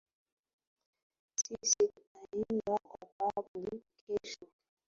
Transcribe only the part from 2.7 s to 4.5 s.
kwa babu kesho